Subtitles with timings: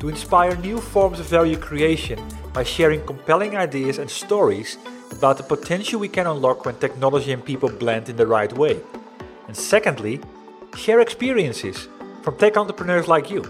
[0.00, 2.18] to inspire new forms of value creation
[2.52, 4.78] by sharing compelling ideas and stories
[5.12, 8.80] about the potential we can unlock when technology and people blend in the right way.
[9.46, 10.20] And secondly,
[10.74, 11.88] share experiences
[12.22, 13.44] from tech entrepreneurs like you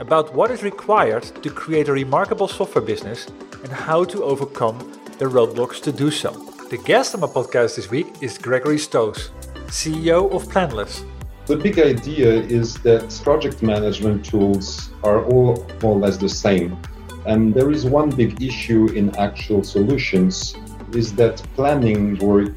[0.00, 3.26] about what is required to create a remarkable software business
[3.62, 4.78] and how to overcome
[5.18, 6.30] the roadblocks to do so.
[6.70, 9.30] The guest on my podcast this week is Gregory Stoes,
[9.68, 11.04] CEO of Planless.
[11.46, 16.76] The big idea is that project management tools are all more or less the same.
[17.24, 20.56] And there is one big issue in actual solutions
[20.92, 22.56] is that planning work,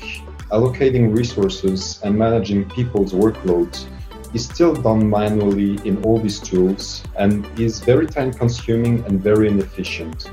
[0.49, 3.85] allocating resources and managing people's workloads
[4.33, 9.49] is still done manually in all these tools and is very time consuming and very
[9.49, 10.31] inefficient.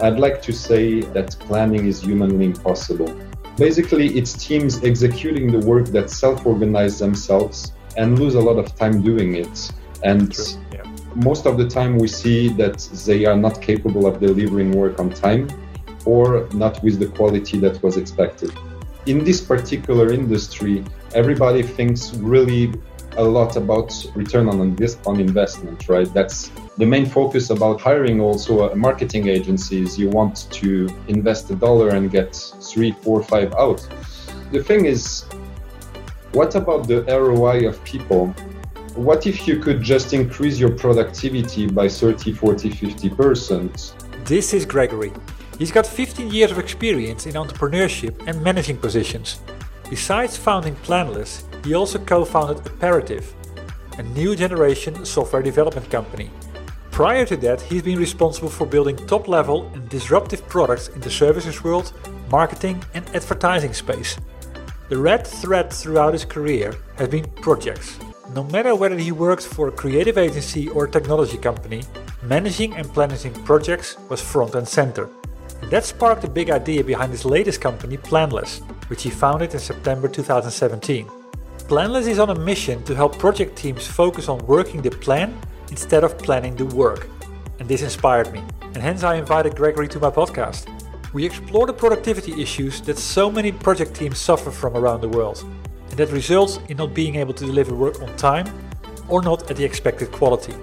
[0.00, 3.14] I'd like to say that planning is humanly impossible.
[3.58, 8.74] Basically, it's teams executing the work that self organize themselves and lose a lot of
[8.76, 9.72] time doing it.
[10.02, 10.36] And
[10.72, 10.82] yeah.
[11.14, 15.10] most of the time, we see that they are not capable of delivering work on
[15.10, 15.48] time
[16.04, 18.52] or not with the quality that was expected.
[19.06, 20.84] In this particular industry,
[21.14, 22.72] everybody thinks really
[23.16, 26.12] a lot about return on, invest- on investment, right?
[26.14, 29.98] That's the main focus about hiring also marketing agencies.
[29.98, 33.86] You want to invest a dollar and get three, four, five out.
[34.52, 35.24] The thing is,
[36.32, 38.28] what about the ROI of people?
[38.94, 44.24] What if you could just increase your productivity by 30, 40, 50%?
[44.24, 45.12] This is Gregory.
[45.58, 49.40] He's got 15 years of experience in entrepreneurship and managing positions.
[49.88, 53.34] Besides founding Planless, he also co founded Apparative,
[53.98, 56.30] a new generation software development company.
[56.92, 61.10] Prior to that, he's been responsible for building top level and disruptive products in the
[61.10, 61.92] services world,
[62.30, 64.16] marketing, and advertising space.
[64.90, 67.96] The red thread throughout his career has been projects.
[68.34, 71.84] No matter whether he worked for a creative agency or a technology company,
[72.24, 75.08] managing and planning projects was front and center.
[75.62, 79.60] And that sparked the big idea behind his latest company, Planless, which he founded in
[79.60, 81.08] September 2017.
[81.68, 85.40] Planless is on a mission to help project teams focus on working the plan
[85.70, 87.08] instead of planning the work.
[87.60, 90.66] And this inspired me, and hence I invited Gregory to my podcast.
[91.12, 95.44] We explore the productivity issues that so many project teams suffer from around the world,
[95.88, 98.46] and that results in not being able to deliver work on time
[99.08, 100.54] or not at the expected quality.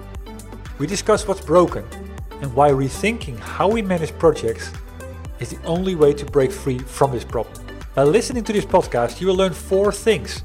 [0.78, 1.84] We discuss what's broken
[2.40, 4.72] and why rethinking how we manage projects
[5.38, 7.54] is the only way to break free from this problem.
[7.94, 10.44] By listening to this podcast, you will learn four things.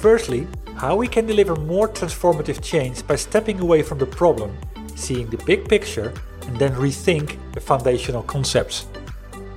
[0.00, 4.54] Firstly, how we can deliver more transformative change by stepping away from the problem,
[4.96, 6.12] seeing the big picture,
[6.46, 8.86] and then rethink the foundational concepts.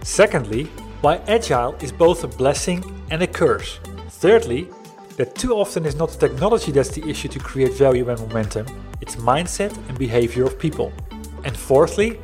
[0.04, 0.66] Secondly,
[1.00, 3.80] why agile is both a blessing and a curse.
[4.10, 4.68] Thirdly,
[5.16, 8.66] that too often is not the technology that's the issue to create value and momentum,
[9.00, 10.92] it's mindset and behavior of people.
[11.46, 12.20] And fourthly,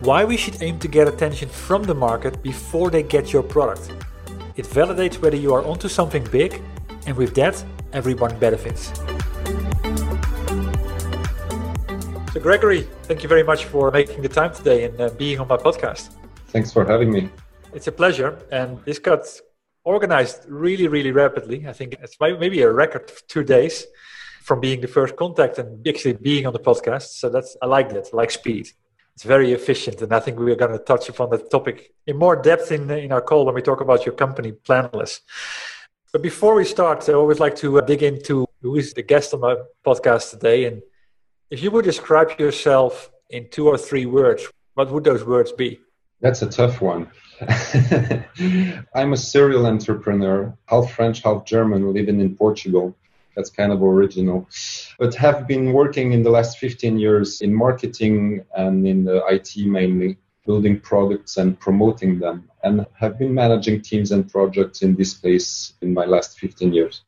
[0.00, 3.92] why we should aim to get attention from the market before they get your product.
[4.56, 6.60] It validates whether you are onto something big,
[7.06, 7.62] and with that,
[7.92, 8.92] everyone benefits.
[12.32, 15.46] So, Gregory, thank you very much for making the time today and uh, being on
[15.46, 16.19] my podcast.
[16.52, 17.30] Thanks for having me.
[17.72, 18.38] It's a pleasure.
[18.50, 19.24] And this got
[19.84, 21.66] organized really, really rapidly.
[21.68, 23.86] I think it's maybe a record of two days
[24.42, 27.08] from being the first contact and actually being on the podcast.
[27.20, 28.68] So that's I like that, I like speed.
[29.14, 32.16] It's very efficient, and I think we are going to touch upon that topic in
[32.16, 35.20] more depth in in our call when we talk about your company, Planless.
[36.12, 39.34] But before we start, I always like to uh, dig into who is the guest
[39.34, 40.82] on my podcast today, and
[41.50, 45.80] if you would describe yourself in two or three words, what would those words be?
[46.20, 47.08] That's a tough one.
[48.94, 52.94] I'm a serial entrepreneur, half French, half German, living in Portugal.
[53.34, 54.48] That's kind of original.
[54.98, 59.66] But have been working in the last 15 years in marketing and in the IT
[59.66, 65.12] mainly, building products and promoting them, and have been managing teams and projects in this
[65.12, 67.02] space in my last 15 years.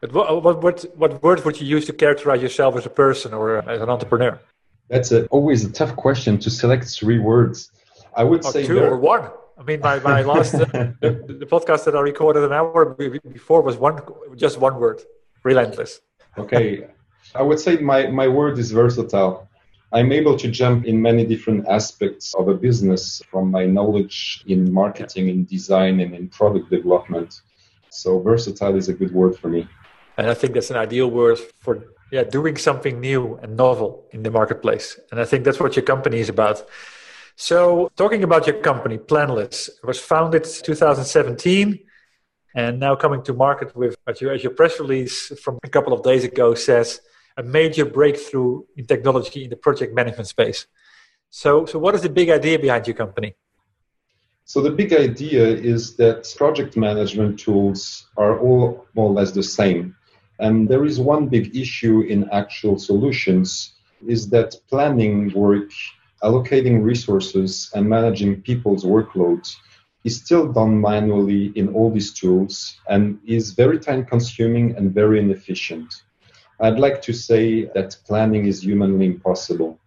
[0.00, 3.34] But what, what, what, what word would you use to characterize yourself as a person
[3.34, 4.40] or as an entrepreneur?
[4.88, 7.70] That's a, always a tough question to select three words.
[8.14, 9.30] I would or say two or one.
[9.58, 10.64] I mean, my, my last uh,
[11.00, 12.94] the, the, podcast that I recorded an hour
[13.32, 14.00] before was one
[14.36, 15.02] just one word,
[15.42, 16.00] relentless.
[16.38, 16.86] okay,
[17.34, 19.48] I would say my my word is versatile.
[19.92, 24.72] I'm able to jump in many different aspects of a business from my knowledge in
[24.72, 27.42] marketing, in design, and in product development.
[27.90, 29.68] So versatile is a good word for me.
[30.16, 34.22] And I think that's an ideal word for yeah doing something new and novel in
[34.22, 34.98] the marketplace.
[35.10, 36.64] And I think that's what your company is about.
[37.42, 41.78] So, talking about your company, Planless, it was founded 2017
[42.54, 45.94] and now coming to market with, as your, as your press release from a couple
[45.94, 47.00] of days ago says,
[47.38, 50.66] a major breakthrough in technology in the project management space.
[51.30, 53.34] So, so what is the big idea behind your company?
[54.44, 59.42] So, the big idea is that project management tools are all more or less the
[59.42, 59.96] same.
[60.40, 63.72] And there is one big issue in actual solutions
[64.06, 65.70] is that planning work
[66.22, 69.56] allocating resources and managing people's workloads
[70.04, 75.20] is still done manually in all these tools and is very time consuming and very
[75.20, 76.02] inefficient.
[76.60, 79.78] I'd like to say that planning is humanly impossible.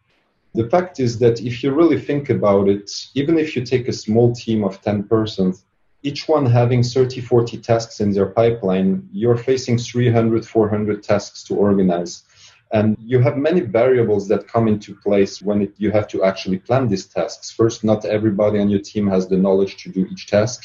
[0.56, 3.94] The fact is that if you really think about it, even if you take a
[3.94, 5.66] small team of 10 persons,
[6.04, 11.56] each one having 30, 40 tasks in their pipeline, you're facing 300, 400 tasks to
[11.56, 12.24] organize.
[12.74, 16.58] And you have many variables that come into place when it, you have to actually
[16.58, 17.52] plan these tasks.
[17.52, 20.64] First, not everybody on your team has the knowledge to do each task.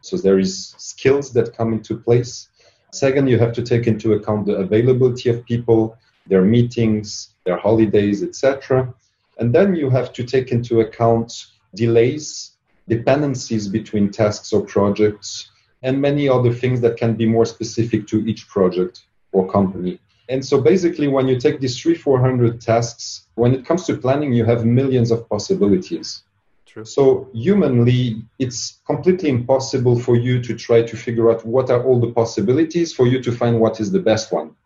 [0.00, 2.48] So there is skills that come into place.
[2.92, 5.96] Second, you have to take into account the availability of people,
[6.26, 8.92] their meetings, their holidays, etc.
[9.38, 11.46] And then you have to take into account
[11.76, 12.52] delays,
[12.88, 15.50] dependencies between tasks or projects,
[15.84, 20.00] and many other things that can be more specific to each project or company.
[20.28, 24.32] And so basically, when you take these three, 400 tasks, when it comes to planning,
[24.32, 26.22] you have millions of possibilities.
[26.66, 26.84] True.
[26.84, 32.00] So humanly, it's completely impossible for you to try to figure out what are all
[32.00, 34.56] the possibilities for you to find what is the best one.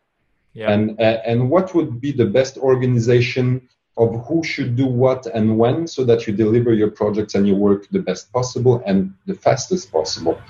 [0.54, 0.70] Yeah.
[0.70, 3.68] And, uh, and what would be the best organization
[3.98, 7.56] of who should do what and when so that you deliver your projects and your
[7.56, 10.40] work the best possible and the fastest possible.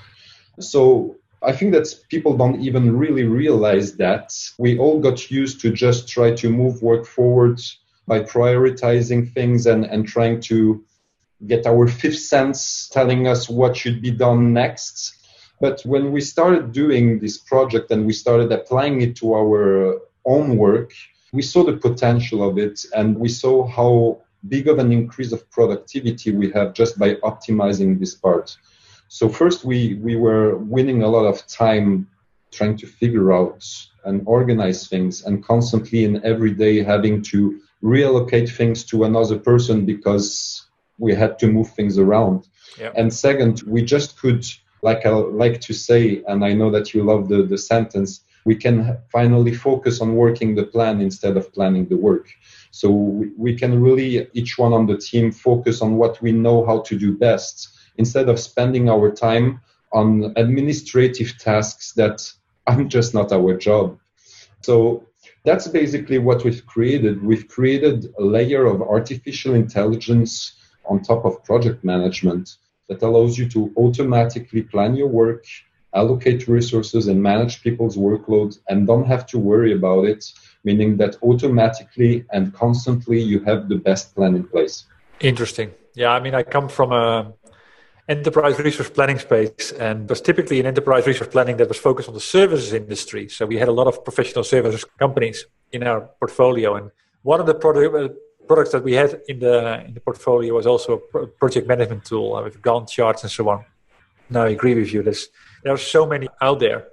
[0.61, 5.71] So I think that people don't even really realize that we all got used to
[5.73, 7.61] just try to move work forward
[8.09, 10.85] by prioritizing things and, and trying to
[11.47, 15.15] get our fifth sense telling us what should be done next.
[15.61, 20.57] But when we started doing this project and we started applying it to our own
[20.57, 20.93] work,
[21.33, 25.49] we saw the potential of it and we saw how big of an increase of
[25.51, 28.57] productivity we have just by optimizing this part.
[29.09, 32.09] So first, we we were winning a lot of time
[32.51, 33.65] trying to figure out
[34.05, 39.87] and organize things, and constantly and every day having to reallocate things to another person
[39.87, 40.67] because
[40.99, 42.49] we had to move things around.
[42.79, 42.95] Yep.
[42.97, 44.45] And second, we just could,
[44.83, 48.57] like I like to say, and I know that you love the, the sentence, we
[48.57, 52.29] can finally focus on working the plan instead of planning the work.
[52.71, 56.65] So we, we can really, each one on the team, focus on what we know
[56.67, 59.61] how to do best instead of spending our time
[59.93, 62.31] on administrative tasks that
[62.67, 63.99] are just not our job.
[64.61, 65.05] So
[65.45, 67.23] that's basically what we've created.
[67.23, 70.55] We've created a layer of artificial intelligence
[70.89, 72.57] on top of project management
[72.89, 75.45] that allows you to automatically plan your work,
[75.95, 80.25] allocate resources, and manage people's workload and don't have to worry about it,
[80.65, 84.85] meaning that automatically and constantly you have the best plan in place.
[85.21, 85.73] Interesting.
[85.95, 87.33] Yeah, I mean, I come from a
[88.09, 92.15] enterprise resource planning space and was typically an enterprise resource planning that was focused on
[92.15, 93.29] the services industry.
[93.29, 96.77] So we had a lot of professional services companies in our portfolio.
[96.77, 96.91] And
[97.23, 98.09] one of the product, uh,
[98.47, 102.35] products that we had in the in the portfolio was also a project management tool
[102.35, 103.65] uh, with Gantt charts and so on.
[104.31, 105.03] Now I agree with you.
[105.03, 105.29] There's
[105.63, 106.89] there are so many out there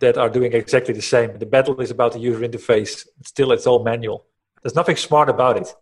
[0.00, 1.38] that are doing exactly the same.
[1.38, 3.06] The battle is about the user interface.
[3.24, 4.26] Still, it's all manual.
[4.62, 5.74] There's nothing smart about it.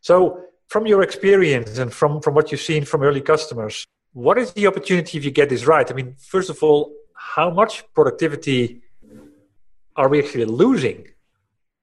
[0.00, 4.52] So from your experience and from, from what you've seen from early customers, what is
[4.52, 5.90] the opportunity if you get this right?
[5.90, 8.82] I mean, first of all, how much productivity
[9.96, 11.08] are we actually losing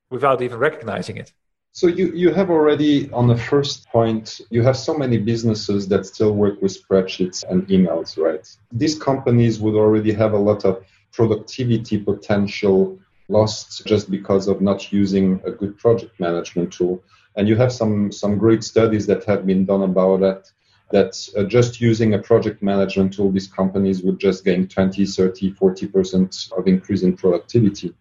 [0.10, 1.34] without even recognizing it?
[1.72, 6.06] So you, you have already on the first point, you have so many businesses that
[6.06, 8.46] still work with spreadsheets and emails, right?
[8.72, 14.92] These companies would already have a lot of productivity potential lost just because of not
[14.92, 17.04] using a good project management tool.
[17.36, 20.52] And you have some, some great studies that have been done about that,
[20.92, 25.52] that uh, just using a project management tool, these companies would just gain 20, 30,
[25.54, 27.94] 40% of increase in productivity.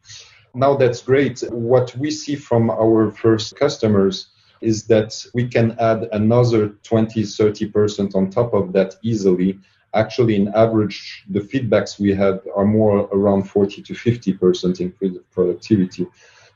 [0.54, 1.40] Now that's great.
[1.50, 4.28] What we see from our first customers
[4.60, 9.58] is that we can add another 20, 30% on top of that easily
[9.94, 15.16] actually in average the feedbacks we have are more around 40 to 50 percent increase
[15.16, 16.06] of productivity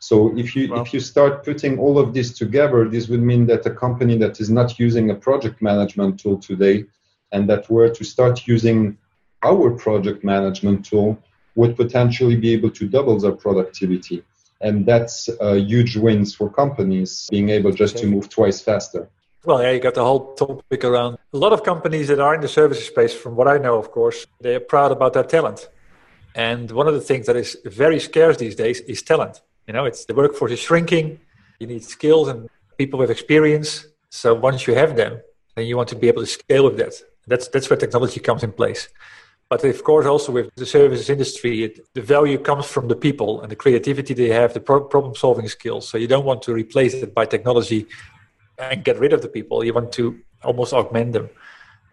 [0.09, 0.82] so if you wow.
[0.82, 4.40] if you start putting all of this together this would mean that a company that
[4.40, 6.85] is not using a project management tool today
[7.30, 8.99] and that were to start using
[9.44, 11.16] our project management tool
[11.54, 14.25] would potentially be able to double their productivity
[14.61, 19.09] and that's a huge wins for companies being able just to move twice faster
[19.44, 22.40] well, yeah, you got the whole topic around a lot of companies that are in
[22.40, 25.68] the services space, from what I know, of course, they're proud about their talent.
[26.37, 29.40] And one of the things that is very scarce these days is talent.
[29.73, 31.19] You know, it's the workforce is shrinking.
[31.59, 33.87] You need skills and people with experience.
[34.11, 35.23] So once you have them,
[35.55, 36.93] then you want to be able to scale with that.
[37.26, 38.91] That's that's where technology comes in place.
[39.49, 43.41] But of course, also with the services industry, it, the value comes from the people
[43.41, 45.88] and the creativity they have, the pro- problem-solving skills.
[45.88, 47.87] So you don't want to replace it by technology
[48.59, 49.64] and get rid of the people.
[49.64, 51.31] You want to almost augment them.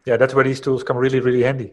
[0.05, 1.71] Yeah, that's where these tools come really, really handy.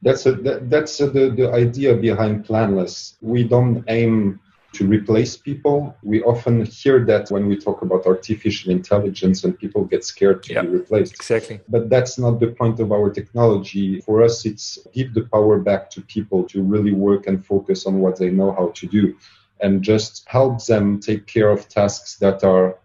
[0.00, 3.16] That's a, that, that's a, the, the idea behind Planless.
[3.20, 4.38] We don't aim
[4.72, 5.96] to replace people.
[6.02, 10.62] We often hear that when we talk about artificial intelligence and people get scared to
[10.62, 11.14] be replaced.
[11.14, 11.60] Exactly.
[11.68, 14.00] But that's not the point of our technology.
[14.00, 17.98] For us, it's give the power back to people to really work and focus on
[17.98, 19.16] what they know how to do
[19.60, 22.78] and just help them take care of tasks that are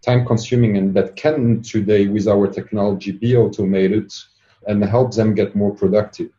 [0.00, 4.12] time consuming and that can today with our technology be automated
[4.66, 6.30] and help them get more productive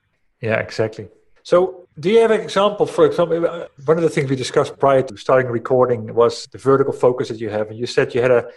[0.42, 1.08] yeah exactly
[1.44, 4.78] so do you have an example for example uh, one of the things we discussed
[4.80, 8.22] prior to starting recording was the vertical focus that you have and you said you
[8.22, 8.48] had a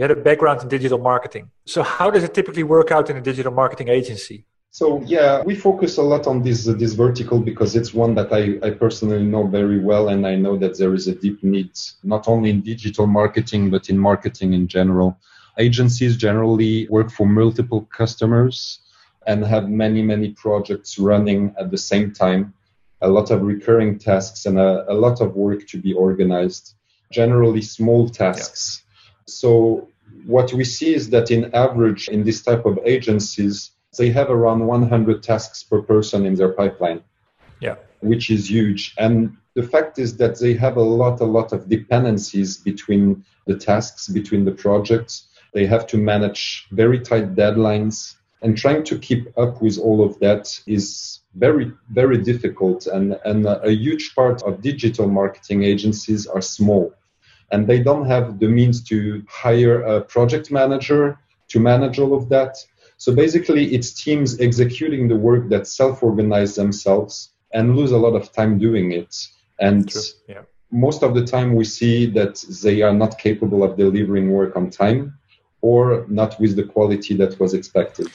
[0.00, 1.50] you had a background in digital marketing.
[1.66, 4.46] So how does it typically work out in a digital marketing agency?
[4.70, 8.32] So yeah, we focus a lot on this uh, this vertical because it's one that
[8.32, 11.72] I, I personally know very well, and I know that there is a deep need
[12.02, 15.18] not only in digital marketing but in marketing in general.
[15.58, 18.78] Agencies generally work for multiple customers
[19.26, 22.54] and have many many projects running at the same time,
[23.02, 26.74] a lot of recurring tasks and a, a lot of work to be organized.
[27.10, 28.82] Generally small tasks.
[28.82, 29.10] Yeah.
[29.26, 29.88] So
[30.26, 34.66] what we see is that in average in this type of agencies they have around
[34.66, 37.02] 100 tasks per person in their pipeline.
[37.60, 37.76] Yeah.
[38.00, 38.94] Which is huge.
[38.98, 43.56] And the fact is that they have a lot, a lot of dependencies between the
[43.56, 45.28] tasks, between the projects.
[45.52, 48.14] They have to manage very tight deadlines.
[48.42, 52.86] And trying to keep up with all of that is very, very difficult.
[52.86, 56.94] And, and a huge part of digital marketing agencies are small.
[57.52, 61.18] And they don't have the means to hire a project manager
[61.48, 62.56] to manage all of that
[63.00, 68.14] so basically, it's teams executing the work that self organize themselves and lose a lot
[68.14, 69.16] of time doing it.
[69.58, 69.90] And
[70.28, 70.42] yeah.
[70.70, 74.68] most of the time, we see that they are not capable of delivering work on
[74.68, 75.18] time
[75.62, 78.08] or not with the quality that was expected.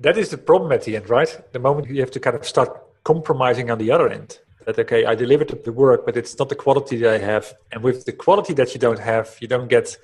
[0.00, 1.52] That is the problem at the end, right?
[1.52, 2.70] The moment you have to kind of start
[3.04, 4.38] compromising on the other end.
[4.66, 7.54] That okay, I delivered the work, but it's not the quality that I have.
[7.72, 9.96] And with the quality that you don't have, you don't get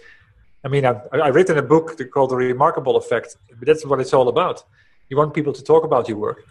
[0.67, 3.37] I mean, I've, I've written a book called The Remarkable Effect.
[3.57, 4.65] But that's what it's all about.
[5.09, 6.45] You want people to talk about your work.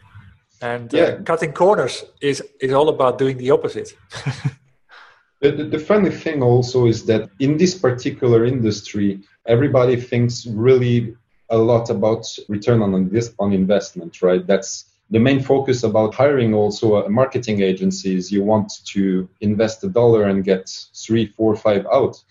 [0.61, 1.03] And uh, yeah.
[1.03, 3.89] uh, cutting corners is, is all about doing the opposite.
[5.41, 11.17] the, the, the funny thing also is that in this particular industry, everybody thinks really
[11.49, 14.45] a lot about return on this on investment, right?
[14.45, 18.31] That's the main focus about hiring also a marketing agencies.
[18.31, 22.23] You want to invest a dollar and get three, four, five out.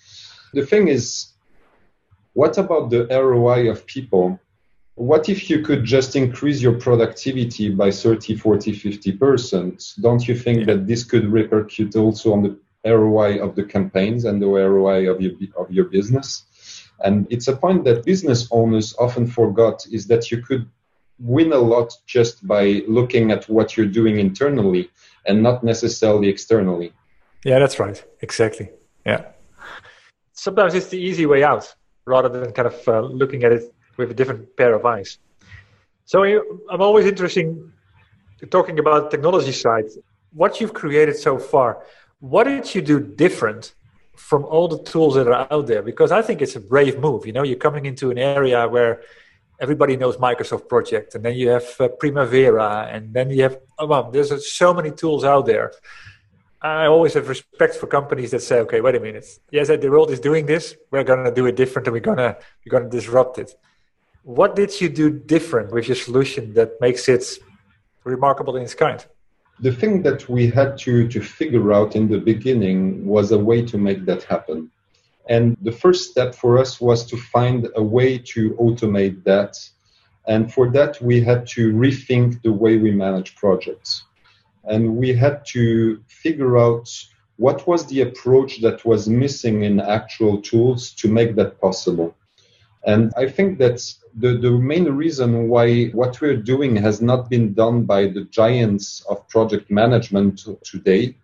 [0.53, 1.29] The thing is,
[2.33, 4.41] what about the ROI of people?
[4.97, 10.01] What if you could just increase your productivity by 30, 40, 50%?
[10.01, 14.41] Don't you think that this could repercute also on the ROI of the campaigns and
[14.43, 16.45] the ROI of your, of your business?
[17.03, 20.69] And it's a point that business owners often forgot is that you could
[21.19, 24.91] win a lot just by looking at what you're doing internally
[25.27, 26.93] and not necessarily externally.
[27.45, 28.03] Yeah, that's right.
[28.21, 28.71] Exactly.
[29.05, 29.27] Yeah.
[30.33, 31.75] Sometimes it's the easy way out
[32.07, 35.19] rather than kind of uh, looking at it with a different pair of eyes.
[36.05, 37.57] So I'm always interested
[38.51, 39.87] talking about technology side.
[40.33, 41.85] What you've created so far,
[42.21, 43.75] what did you do different
[44.17, 45.83] from all the tools that are out there?
[45.83, 47.27] Because I think it's a brave move.
[47.27, 49.03] You know, you're coming into an area where
[49.61, 53.87] everybody knows Microsoft Project, and then you have uh, Primavera, and then you have oh,
[53.87, 55.73] well, there's uh, so many tools out there.
[56.65, 59.27] I always have respect for companies that say, okay, wait a minute.
[59.51, 60.75] Yes, the world is doing this.
[60.91, 63.55] We're going to do it different and we're to, we're going to disrupt it.
[64.23, 67.23] What did you do different with your solution that makes it
[68.03, 69.05] remarkable in its kind?
[69.61, 73.63] The thing that we had to, to figure out in the beginning was a way
[73.63, 74.71] to make that happen.
[75.29, 79.57] And the first step for us was to find a way to automate that.
[80.27, 84.05] And for that, we had to rethink the way we manage projects.
[84.65, 86.89] And we had to figure out
[87.37, 92.15] what was the approach that was missing in actual tools to make that possible.
[92.87, 97.55] And I think that's the, the main reason why what we're doing has not been
[97.55, 101.17] done by the giants of project management today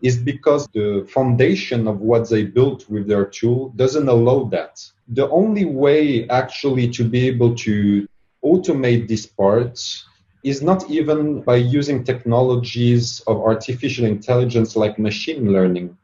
[0.00, 4.84] is because the foundation of what they built with their tool doesn't allow that.
[5.08, 8.06] The only way actually to be able to
[8.44, 10.04] automate these parts
[10.42, 15.96] is not even by using technologies of artificial intelligence like machine learning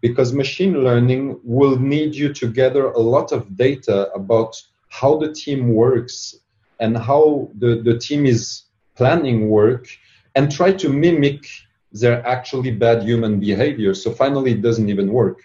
[0.00, 4.56] because machine learning will need you to gather a lot of data about
[4.88, 6.36] how the team works
[6.80, 8.62] and how the, the team is
[8.96, 9.86] planning work
[10.34, 11.46] and try to mimic
[11.92, 13.94] their actually bad human behavior.
[13.94, 15.40] So finally, it doesn't even work.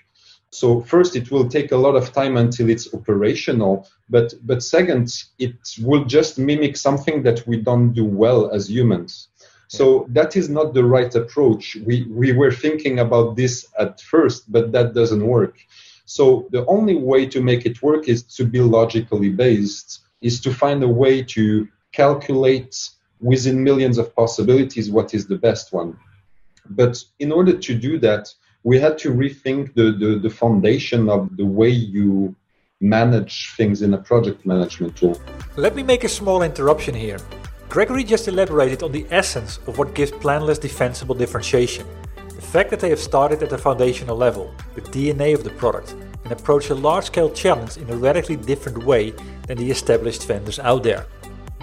[0.52, 3.90] So first, it will take a lot of time until it's operational.
[4.10, 9.28] But but second, it will just mimic something that we don't do well as humans.
[9.67, 11.75] So that is not the right approach.
[11.86, 15.57] We we were thinking about this at first, but that doesn't work.
[16.05, 20.53] So the only way to make it work is to be logically based, is to
[20.53, 22.75] find a way to calculate
[23.19, 25.98] within millions of possibilities what is the best one.
[26.69, 31.36] But in order to do that, we had to rethink the, the, the foundation of
[31.38, 32.36] the way you
[32.81, 35.19] manage things in a project management tool.
[35.55, 37.19] Let me make a small interruption here.
[37.75, 41.86] Gregory just elaborated on the essence of what gives Planless defensible differentiation.
[42.15, 45.94] The fact that they have started at the foundational level, the DNA of the product,
[46.24, 49.12] and approach a large scale challenge in a radically different way
[49.47, 51.06] than the established vendors out there.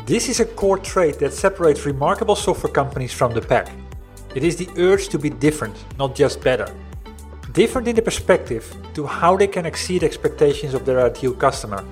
[0.05, 3.71] This is a core trait that separates remarkable software companies from the pack.
[4.35, 6.69] It is the urge to be different, not just better.
[7.53, 11.83] Different in the perspective to how they can exceed expectations of their ideal customer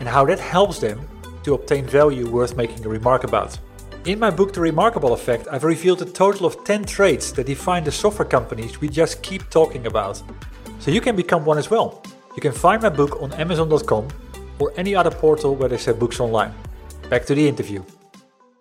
[0.00, 1.06] and how that helps them
[1.44, 3.58] to obtain value worth making a remark about.
[4.06, 7.84] In my book The Remarkable Effect, I've revealed a total of 10 traits that define
[7.84, 10.22] the software companies we just keep talking about.
[10.78, 12.02] So you can become one as well.
[12.34, 14.08] You can find my book on Amazon.com
[14.58, 16.54] or any other portal where they sell books online.
[17.10, 17.82] Back to the interview.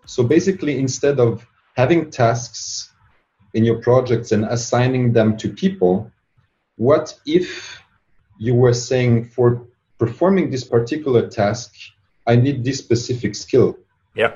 [0.05, 1.45] So basically, instead of
[1.77, 2.91] having tasks
[3.53, 6.11] in your projects and assigning them to people,
[6.75, 7.81] what if
[8.37, 11.73] you were saying for performing this particular task,
[12.29, 13.77] I need this specific skill?
[14.15, 14.33] Yeah.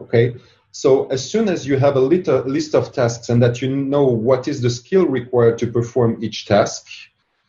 [0.00, 0.36] Okay.
[0.72, 4.04] So as soon as you have a little list of tasks and that you know
[4.04, 6.86] what is the skill required to perform each task,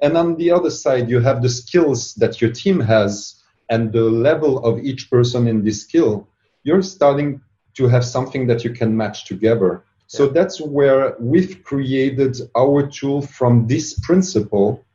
[0.02, 4.08] and on the other side you have the skills that your team has and the
[4.30, 6.28] level of each person in this skill,
[6.64, 7.42] you're starting
[7.78, 9.84] to have something that you can match together.
[10.08, 14.86] So that's where we've created our tool from this principle.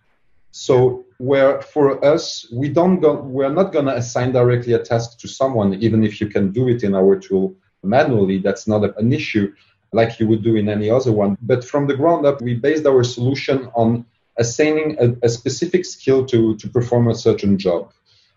[0.52, 5.20] So where for us we don't go, we're not going to assign directly a task
[5.20, 7.54] to someone, even if you can do it in our tool
[7.84, 8.38] manually.
[8.38, 9.54] That's not an issue
[9.92, 11.38] like you would do in any other one.
[11.40, 14.04] But from the ground up, we based our solution on
[14.36, 17.92] assigning a, a specific skill to, to perform a certain job.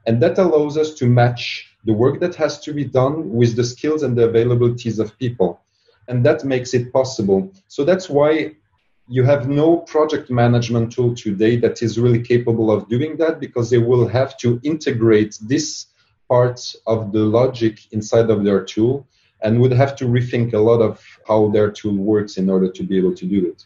[0.05, 3.63] And that allows us to match the work that has to be done with the
[3.63, 5.59] skills and the availabilities of people.
[6.07, 7.51] And that makes it possible.
[7.67, 8.57] So that's why
[9.07, 13.69] you have no project management tool today that is really capable of doing that because
[13.69, 15.87] they will have to integrate this
[16.27, 19.07] part of the logic inside of their tool
[19.41, 22.83] and would have to rethink a lot of how their tool works in order to
[22.83, 23.65] be able to do it.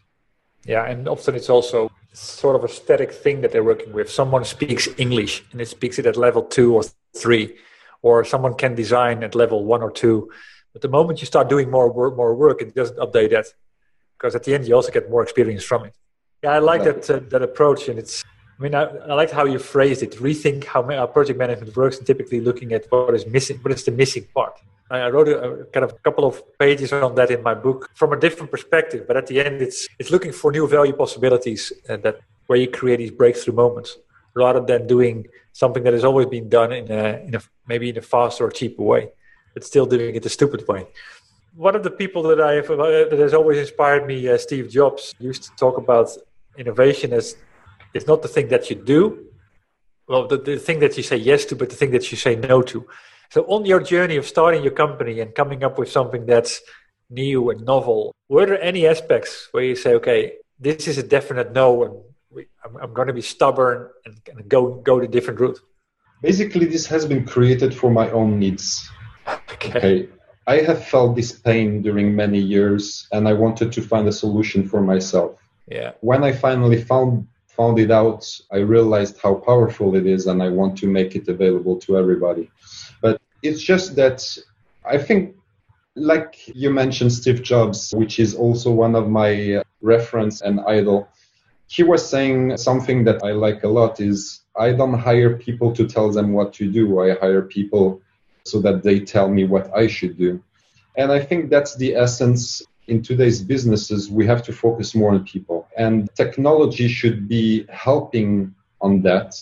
[0.65, 4.11] Yeah, and often it's also sort of a static thing that they're working with.
[4.11, 6.83] Someone speaks English and it speaks it at level two or
[7.15, 7.55] three,
[8.01, 10.29] or someone can design at level one or two.
[10.73, 13.45] But the moment you start doing more work, more work, it doesn't update that
[14.19, 15.93] because at the end you also get more experience from it.
[16.43, 18.23] Yeah, I like that uh, that approach, and it's.
[18.57, 20.11] I mean, I, I like how you phrased it.
[20.17, 23.91] Rethink how project management works, and typically looking at what is missing, what is the
[23.91, 24.53] missing part.
[24.91, 27.89] I wrote a, a, kind of a couple of pages on that in my book
[27.93, 29.05] from a different perspective.
[29.07, 32.67] But at the end, it's it's looking for new value possibilities and that where you
[32.67, 33.97] create these breakthrough moments
[34.33, 37.97] rather than doing something that has always been done in a, in a maybe in
[37.97, 39.09] a faster or cheaper way,
[39.53, 40.87] but still doing it the stupid way.
[41.59, 44.69] One of the people that I have uh, that has always inspired me, uh, Steve
[44.69, 46.07] Jobs, used to talk about
[46.57, 47.35] innovation as
[47.93, 49.25] it's not the thing that you do,
[50.07, 52.37] well, the, the thing that you say yes to, but the thing that you say
[52.37, 52.87] no to.
[53.29, 56.61] So, on your journey of starting your company and coming up with something that's
[57.09, 61.51] new and novel, were there any aspects where you say, okay, this is a definite
[61.51, 61.93] no, and
[62.29, 65.59] we, I'm, I'm going to be stubborn and, and go go the different route?
[66.21, 68.89] Basically, this has been created for my own needs.
[69.51, 69.77] Okay.
[69.77, 70.09] okay.
[70.49, 74.67] I have felt this pain during many years, and I wanted to find a solution
[74.67, 75.39] for myself.
[75.67, 75.91] Yeah.
[76.01, 77.27] When I finally found
[77.59, 81.27] found it out, I realized how powerful it is, and I want to make it
[81.27, 82.49] available to everybody.
[82.99, 84.19] But it's just that
[84.83, 85.35] I think,
[85.95, 86.33] like
[86.63, 91.09] you mentioned, Steve Jobs, which is also one of my reference and idol.
[91.67, 95.85] He was saying something that I like a lot is I don't hire people to
[95.85, 97.01] tell them what to do.
[97.01, 98.01] I hire people
[98.49, 100.41] so that they tell me what I should do.
[100.97, 104.09] And I think that's the essence in today's businesses.
[104.09, 109.35] We have to focus more on people, and technology should be helping on that.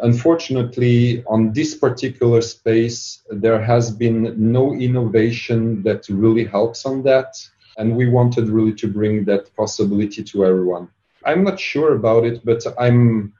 [0.00, 7.36] Unfortunately, on this particular space, there has been no innovation that really helps on that.
[7.76, 10.88] And we wanted really to bring that possibility to everyone.
[11.24, 13.32] I'm not sure about it, but I'm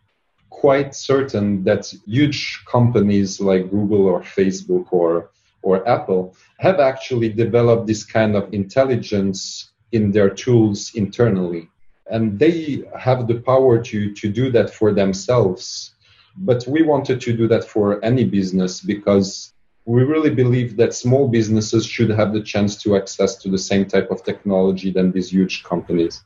[0.61, 5.31] quite certain that huge companies like Google or Facebook or
[5.63, 6.23] or Apple
[6.59, 9.41] have actually developed this kind of intelligence
[9.93, 11.69] in their tools internally.
[12.15, 15.95] And they have the power to, to do that for themselves.
[16.37, 19.55] But we wanted to do that for any business because
[19.87, 23.85] we really believe that small businesses should have the chance to access to the same
[23.87, 26.23] type of technology than these huge companies.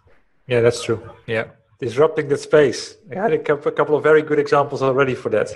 [0.48, 1.00] Yeah, that's true.
[1.26, 1.44] Yeah
[1.78, 2.96] disrupting the space.
[3.10, 5.50] I had a couple of very good examples already for that.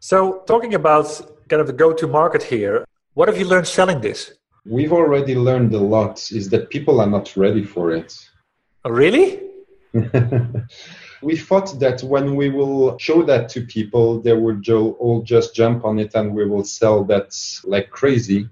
[0.00, 1.06] So, talking about
[1.48, 4.32] kind of the go to market here, what have you learned selling this?
[4.64, 8.14] We've already learned a lot, is that people are not ready for it.
[8.84, 9.40] Oh, really?
[11.22, 15.84] we thought that when we will show that to people, they would all just jump
[15.84, 18.48] on it and we will sell that like crazy.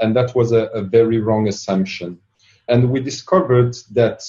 [0.00, 2.18] And that was a, a very wrong assumption.
[2.68, 4.22] And we discovered that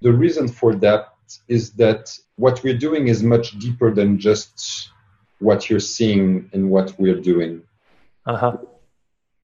[0.00, 1.13] the reason for that
[1.48, 4.90] is that what we're doing is much deeper than just
[5.38, 7.62] what you're seeing and what we're doing.
[8.26, 8.56] Uh-huh.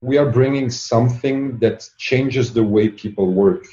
[0.00, 3.64] We are bringing something that changes the way people work.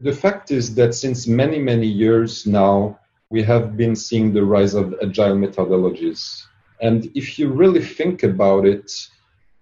[0.00, 2.98] The fact is that since many, many years now,
[3.30, 6.44] we have been seeing the rise of agile methodologies.
[6.80, 8.92] And if you really think about it,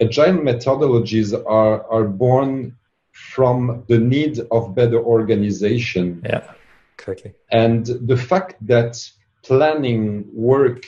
[0.00, 2.76] agile methodologies are, are born
[3.12, 6.22] from the need of better organization.
[6.28, 6.52] Yeah
[6.98, 7.34] Exactly.
[7.50, 8.96] And the fact that
[9.44, 10.84] planning work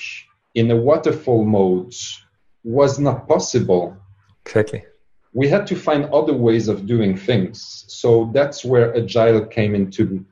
[0.54, 1.94] in a waterfall mode
[2.64, 3.96] was not possible.
[4.44, 4.84] Exactly.
[5.32, 7.84] We had to find other ways of doing things.
[7.88, 10.24] So that's where agile came into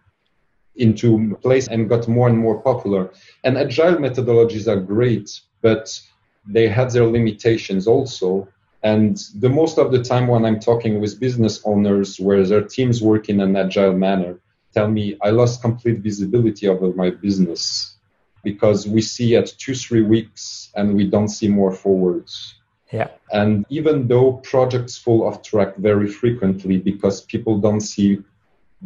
[0.79, 3.11] into place and got more and more popular.
[3.45, 5.99] And agile methodologies are great, but
[6.47, 8.49] they have their limitations also.
[8.83, 13.03] And the most of the time when I'm talking with business owners where their teams
[13.03, 14.39] work in an agile manner,
[14.77, 17.97] tell me I lost complete visibility over my business
[18.45, 22.55] because we see at two, three weeks and we don't see more forwards.
[22.93, 23.09] Yeah.
[23.33, 28.23] And even though projects fall off track very frequently because people don't see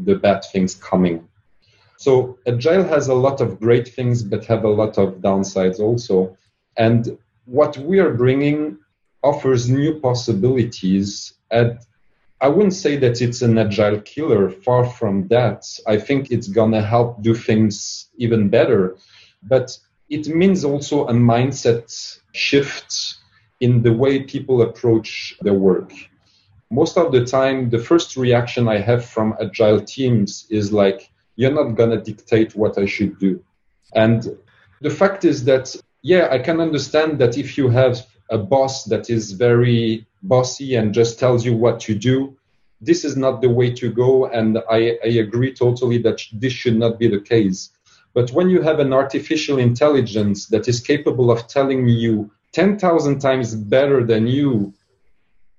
[0.06, 1.28] the bad things coming.
[1.96, 6.36] So Agile has a lot of great things, but have a lot of downsides also.
[6.76, 8.78] And what we are bringing
[9.22, 11.84] offers new possibilities at
[12.42, 14.48] I wouldn't say that it's an agile killer.
[14.48, 15.66] Far from that.
[15.86, 18.96] I think it's gonna help do things even better.
[19.42, 19.76] But
[20.08, 23.16] it means also a mindset shift
[23.60, 25.92] in the way people approach their work.
[26.70, 31.52] Most of the time, the first reaction I have from agile teams is like, you're
[31.52, 33.42] not gonna dictate what I should do.
[33.94, 34.38] And
[34.80, 39.10] the fact is that, yeah, I can understand that if you have a boss that
[39.10, 42.36] is very bossy and just tells you what to do,
[42.80, 44.26] this is not the way to go.
[44.26, 47.70] And I, I agree totally that this should not be the case.
[48.14, 53.54] But when you have an artificial intelligence that is capable of telling you 10,000 times
[53.54, 54.74] better than you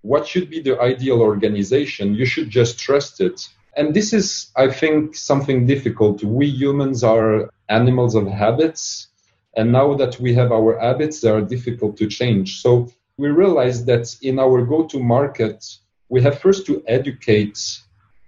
[0.02, 3.48] what should be the ideal organization, you should just trust it.
[3.78, 6.24] And this is, I think, something difficult.
[6.24, 9.08] We humans are animals of habits.
[9.56, 12.62] And now that we have our habits, they are difficult to change.
[12.62, 15.66] So we realize that in our go to market,
[16.10, 17.60] we have first to educate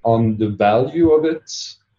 [0.04, 1.50] on the value of it,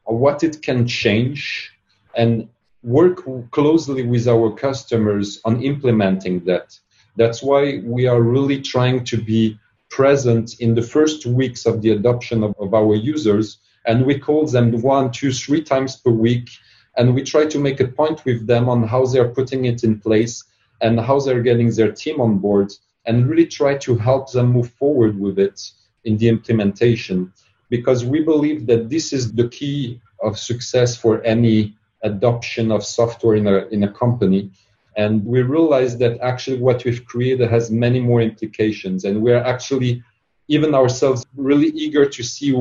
[0.06, 1.72] on what it can change,
[2.14, 2.48] and
[2.82, 6.78] work closely with our customers on implementing that.
[7.16, 9.58] That's why we are really trying to be
[9.88, 14.46] present in the first weeks of the adoption of, of our users, and we call
[14.46, 16.50] them one, two, three times per week,
[16.96, 20.00] and we try to make a point with them on how they're putting it in
[20.00, 20.44] place
[20.80, 22.72] and how they're getting their team on board
[23.06, 25.60] and really try to help them move forward with it
[26.04, 27.32] in the implementation
[27.70, 33.36] because we believe that this is the key of success for any adoption of software
[33.36, 34.50] in a, in a company.
[34.96, 39.04] And we realize that actually what we've created has many more implications.
[39.04, 40.02] And we're actually,
[40.48, 42.52] even ourselves, really eager to see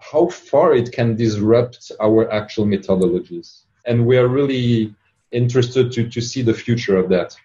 [0.00, 3.64] how far it can disrupt our actual methodologies.
[3.86, 4.94] And we are really
[5.30, 7.36] interested to, to see the future of that.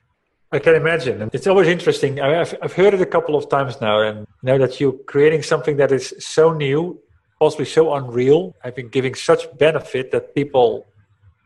[0.51, 1.29] I can imagine.
[1.33, 2.21] It's always interesting.
[2.21, 5.43] I have I've heard it a couple of times now, and now that you're creating
[5.43, 6.99] something that is so new,
[7.39, 10.85] possibly so unreal, I've been giving such benefit that people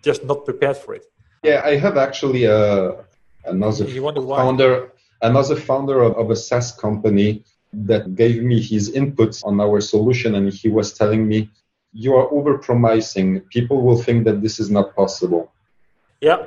[0.04, 1.06] just not prepared for it.
[1.44, 2.92] Yeah, I have actually uh,
[3.46, 4.92] another founder,
[5.22, 10.36] another founder of, of a SaaS company that gave me his input on our solution,
[10.36, 11.50] and he was telling me,
[11.94, 13.48] "You are overpromising.
[13.50, 15.52] People will think that this is not possible."
[16.22, 16.46] Yeah,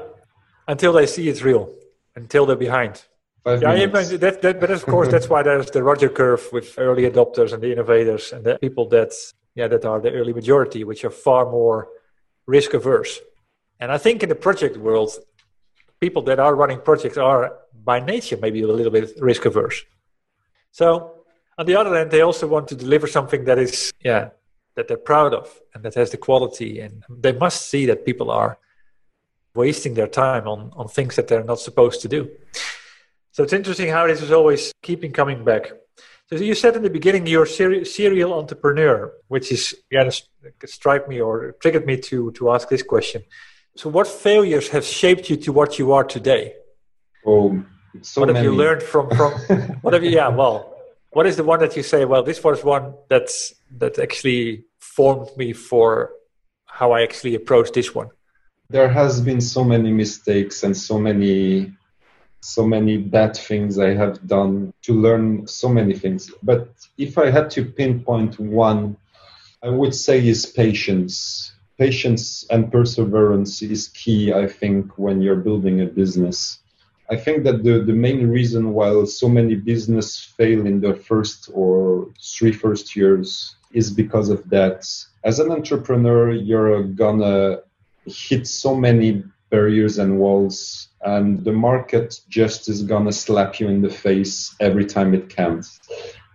[0.66, 1.70] until they see it's real,
[2.16, 3.04] until they're behind.
[3.44, 4.10] Five yeah, minutes.
[4.18, 7.60] that, that, but of course that's why there's the Roger curve with early adopters and
[7.60, 9.12] the innovators and the people that
[9.54, 11.88] yeah that are the early majority, which are far more
[12.46, 13.20] risk averse.
[13.80, 15.10] And I think in the project world,
[16.00, 19.82] people that are running projects are by nature maybe a little bit risk averse.
[20.70, 21.11] So
[21.58, 24.30] on the other hand, they also want to deliver something that is yeah
[24.74, 28.30] that they're proud of and that has the quality, and they must see that people
[28.30, 28.58] are
[29.54, 32.30] wasting their time on on things that they're not supposed to do.
[33.32, 35.72] So it's interesting how this is always keeping coming back.
[36.28, 40.10] So you said in the beginning you're a serial entrepreneur, which is yeah,
[40.64, 43.22] strike me or triggered me to to ask this question.
[43.74, 46.54] So, what failures have shaped you to what you are today?
[47.24, 47.64] Oh,
[48.02, 48.48] so what have many.
[48.48, 49.32] you learned from from?
[49.82, 50.10] what have you?
[50.10, 50.71] Yeah, well,
[51.12, 52.04] what is the one that you say?
[52.04, 56.12] Well, this was one that's that actually formed me for
[56.66, 58.08] how I actually approach this one.
[58.70, 61.72] There has been so many mistakes and so many
[62.40, 66.30] so many bad things I have done to learn so many things.
[66.42, 68.96] But if I had to pinpoint one,
[69.62, 75.80] I would say is patience patience and perseverance is key, I think, when you're building
[75.80, 76.61] a business.
[77.12, 81.50] I think that the, the main reason why so many business fail in the first
[81.52, 84.78] or three first years is because of that.
[85.22, 87.58] As an entrepreneur, you're gonna
[88.06, 93.82] hit so many barriers and walls, and the market just is gonna slap you in
[93.82, 95.80] the face every time it comes.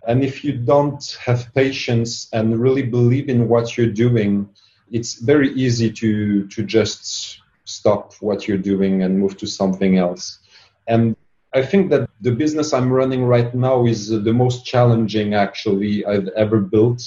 [0.07, 4.47] And if you don't have patience and really believe in what you're doing,
[4.91, 10.39] it's very easy to to just stop what you're doing and move to something else.
[10.87, 11.15] And
[11.53, 16.27] I think that the business I'm running right now is the most challenging actually I've
[16.29, 17.01] ever built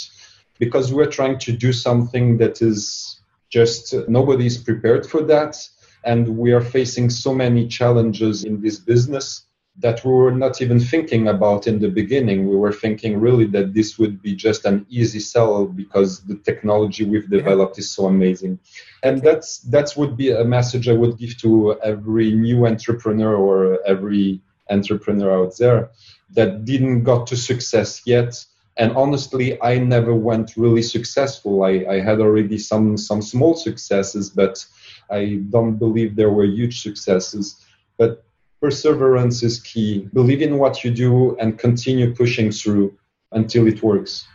[0.58, 5.56] because we're trying to do something that is just nobody's prepared for that.
[6.04, 9.46] And we are facing so many challenges in this business
[9.78, 12.48] that we were not even thinking about in the beginning.
[12.48, 17.04] We were thinking really that this would be just an easy sell because the technology
[17.04, 18.58] we've developed is so amazing.
[19.02, 23.78] And that's that's would be a message I would give to every new entrepreneur or
[23.86, 25.90] every entrepreneur out there
[26.34, 28.44] that didn't got to success yet.
[28.76, 31.64] And honestly, I never went really successful.
[31.64, 34.64] I, I had already some some small successes, but
[35.10, 37.64] I don't believe there were huge successes.
[37.98, 38.24] But
[38.60, 40.08] perseverance is key.
[40.12, 42.96] Believe in what you do and continue pushing through
[43.32, 44.26] until it works.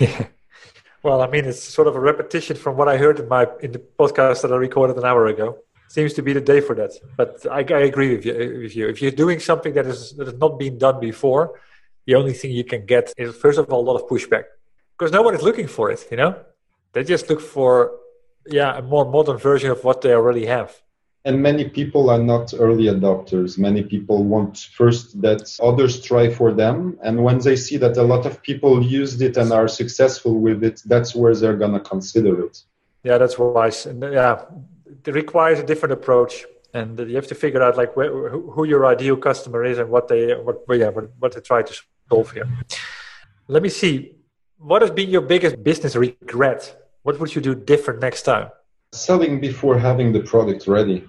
[1.02, 3.70] Well, I mean, it's sort of a repetition from what I heard in my in
[3.72, 5.58] the podcast that I recorded an hour ago.
[5.88, 6.92] Seems to be the day for that.
[7.16, 8.88] But I, I agree with you, with you.
[8.88, 11.60] If you're doing something that is that has not been done before,
[12.06, 14.44] the only thing you can get is first of all a lot of pushback
[14.98, 16.04] because no one is looking for it.
[16.10, 16.34] You know,
[16.92, 17.92] they just look for
[18.46, 20.70] yeah a more modern version of what they already have
[21.24, 23.58] and many people are not early adopters.
[23.58, 26.98] Many people want first that others try for them.
[27.02, 30.62] And when they see that a lot of people used it and are successful with
[30.62, 32.62] it, that's where they're going to consider it.
[33.02, 33.86] Yeah, that's wise.
[33.86, 34.44] And yeah,
[35.04, 36.44] it requires a different approach.
[36.74, 40.06] And you have to figure out like where, who your ideal customer is and what
[40.08, 41.74] they what yeah what, what they try to
[42.08, 42.48] solve here.
[43.48, 44.14] Let me see.
[44.58, 46.60] What has been your biggest business regret?
[47.02, 48.50] What would you do different next time?
[48.92, 51.04] Selling before having the product ready.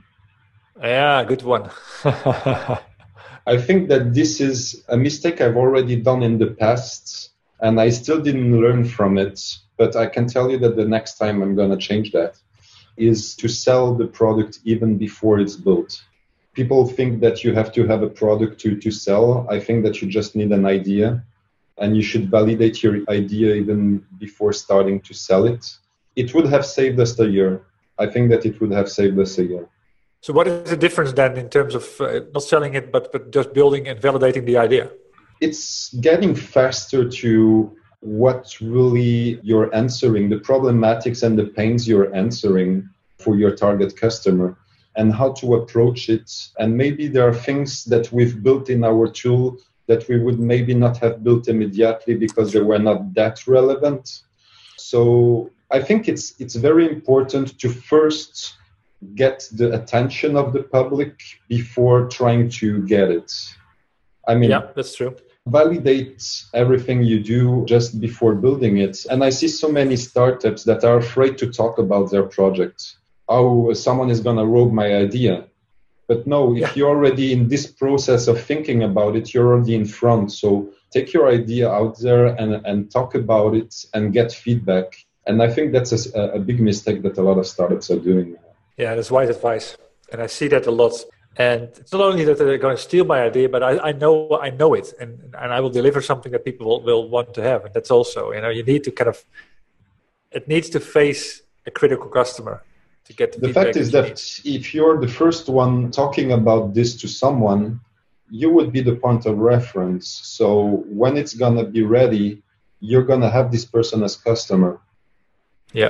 [0.82, 1.70] Yeah, good one.
[2.04, 7.90] I think that this is a mistake I've already done in the past, and I
[7.90, 9.42] still didn't learn from it.
[9.78, 12.38] But I can tell you that the next time I'm going to change that
[12.98, 16.04] is to sell the product even before it's built.
[16.54, 19.48] People think that you have to have a product to, to sell.
[19.50, 21.24] I think that you just need an idea,
[21.78, 25.66] and you should validate your idea even before starting to sell it.
[26.16, 27.64] It would have saved us a year
[28.00, 29.68] I think that it would have saved us a year.
[30.22, 33.32] So, what is the difference then in terms of uh, not selling it, but, but
[33.32, 34.92] just building and validating the idea?
[35.40, 42.90] It's getting faster to what really you're answering, the problematics and the pains you're answering
[43.18, 44.58] for your target customer
[44.96, 46.30] and how to approach it.
[46.58, 49.58] And maybe there are things that we've built in our tool
[49.88, 54.22] that we would maybe not have built immediately because they were not that relevant.
[54.78, 58.56] So I think it's it's very important to first
[59.16, 63.32] get the attention of the public before trying to get it.
[64.28, 65.16] I mean, yeah, that's true.
[65.48, 69.06] Validate everything you do just before building it.
[69.10, 72.96] And I see so many startups that are afraid to talk about their project.
[73.28, 75.46] Oh, someone is going to rob my idea.
[76.08, 76.72] But no, if yeah.
[76.76, 80.32] you're already in this process of thinking about it, you're already in front.
[80.32, 84.98] So take your idea out there and, and talk about it and get feedback.
[85.30, 88.36] And I think that's a, a big mistake that a lot of startups are doing.
[88.78, 89.78] Yeah, that's wise advice.
[90.12, 90.96] And I see that a lot.
[91.38, 94.14] And it's not only that they're going to steal my idea, but I, I know
[94.48, 95.12] I know it, and
[95.42, 97.60] and I will deliver something that people will, will want to have.
[97.66, 99.18] And that's also, you know, you need to kind of,
[100.32, 102.56] it needs to face a critical customer
[103.06, 104.10] to get the, the fact is that
[104.44, 104.56] need.
[104.58, 107.64] if you're the first one talking about this to someone,
[108.42, 110.06] you would be the point of reference.
[110.38, 110.48] So
[111.02, 112.28] when it's gonna be ready,
[112.90, 114.82] you're gonna have this person as customer.
[115.74, 115.90] Yeah,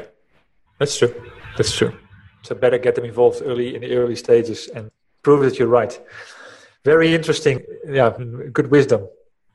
[0.78, 1.14] that's true.
[1.58, 1.94] That's true.
[2.44, 4.92] So better get them involved early in the early stages and
[5.24, 6.00] prove that you're right.
[6.86, 7.64] Very interesting.
[7.88, 8.18] Yeah,
[8.54, 9.08] good wisdom.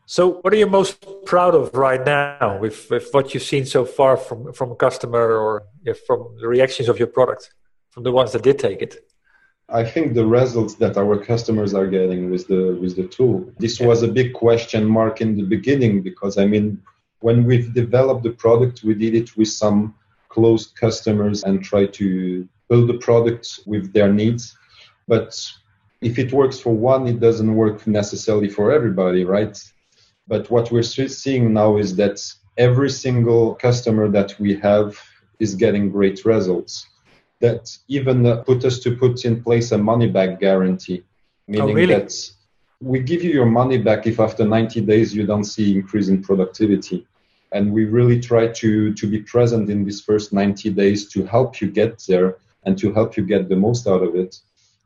[0.06, 3.86] So, what are you most proud of right now with, with what you've seen so
[3.86, 5.62] far from from a customer or
[6.06, 7.54] from the reactions of your product,
[7.90, 8.96] from the ones that did take it?
[9.70, 13.50] I think the results that our customers are getting with the with the tool.
[13.58, 16.82] This was a big question mark in the beginning because I mean,
[17.20, 19.94] when we've developed the product, we did it with some
[20.34, 24.56] closed customers and try to build the product with their needs.
[25.06, 25.30] But
[26.00, 29.56] if it works for one, it doesn't work necessarily for everybody, right?
[30.26, 30.82] But what we're
[31.22, 32.18] seeing now is that
[32.56, 35.00] every single customer that we have
[35.38, 36.86] is getting great results.
[37.40, 41.02] That even uh, put us to put in place a money back guarantee,
[41.46, 41.94] meaning oh, really?
[41.94, 42.12] that
[42.80, 46.22] we give you your money back if after 90 days you don't see increase in
[46.22, 47.06] productivity.
[47.54, 51.60] And we really try to, to be present in these first 90 days to help
[51.60, 54.36] you get there and to help you get the most out of it.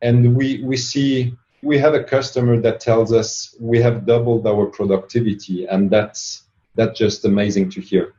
[0.03, 4.67] And we, we see we have a customer that tells us we have doubled our
[4.67, 8.15] productivity, and that's that's just amazing to hear.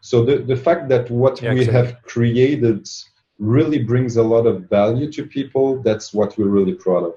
[0.00, 1.86] So the, the fact that what yeah, we exactly.
[1.86, 2.88] have created
[3.38, 7.14] really brings a lot of value to people, that's what we're really proud of.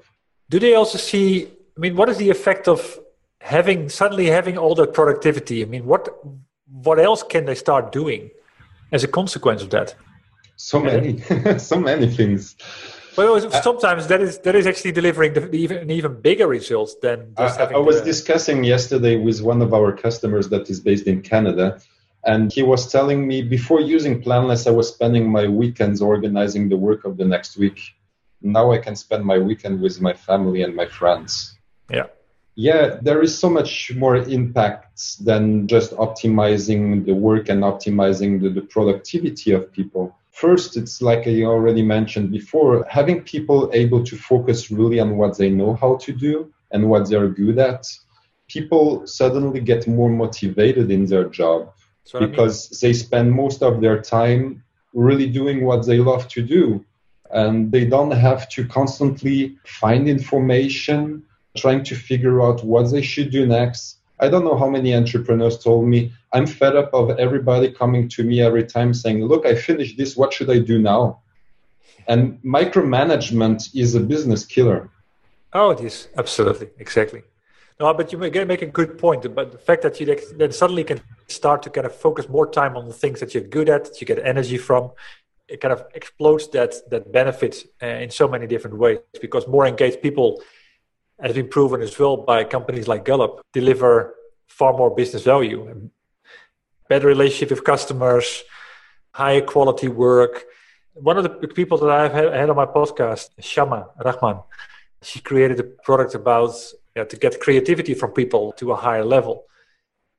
[0.50, 2.98] Do they also see I mean what is the effect of
[3.40, 5.62] having suddenly having all that productivity?
[5.62, 6.08] I mean what
[6.72, 8.30] what else can they start doing
[8.90, 9.94] as a consequence of that?
[10.62, 11.18] so many
[11.58, 12.56] so many things.
[13.16, 16.94] Well uh, sometimes that is that is actually delivering the, even an even bigger results
[17.02, 21.06] than I, I, was the, discussing yesterday with one of our customers that is based
[21.06, 21.78] in canada
[22.24, 26.76] and he was telling me before using planless i was spending my weekends organizing the
[26.88, 27.78] work of the next week.
[28.40, 31.58] Now i can spend my weekend with my family and my friends.
[31.90, 32.06] Yeah
[32.54, 38.48] yeah there is so much more impact than just optimizing the work and optimizing the,
[38.48, 44.16] the productivity of people First, it's like I already mentioned before, having people able to
[44.16, 47.86] focus really on what they know how to do and what they're good at.
[48.48, 51.72] People suddenly get more motivated in their job
[52.18, 52.78] because I mean.
[52.80, 56.84] they spend most of their time really doing what they love to do.
[57.30, 61.24] And they don't have to constantly find information,
[61.56, 63.98] trying to figure out what they should do next.
[64.20, 68.22] I don't know how many entrepreneurs told me, I'm fed up of everybody coming to
[68.22, 70.16] me every time saying, Look, I finished this.
[70.16, 71.20] What should I do now?
[72.08, 74.90] And micromanagement is a business killer.
[75.52, 76.08] Oh, it is.
[76.16, 76.70] Absolutely.
[76.78, 77.22] Exactly.
[77.78, 79.34] No, but you make a good point.
[79.34, 82.76] But the fact that you then suddenly can start to kind of focus more time
[82.76, 84.92] on the things that you're good at, that you get energy from,
[85.48, 89.66] it kind of explodes that that benefit uh, in so many different ways because more
[89.66, 90.40] engaged people
[91.22, 94.14] has been proven as well by companies like Gallup, deliver
[94.48, 95.90] far more business value,
[96.88, 98.42] better relationship with customers,
[99.12, 100.44] higher quality work.
[100.94, 104.42] One of the people that I've had on my podcast, Shama Rahman,
[105.02, 106.54] she created a product about
[106.94, 109.44] you know, to get creativity from people to a higher level.